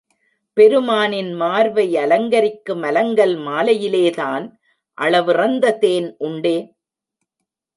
[0.57, 4.45] பெருமானின் மார்பை அலங்கரிக்கும் அலங்கல் மாலையிலே தான்
[4.97, 6.57] அளவிறந்த தேன் உண்டே.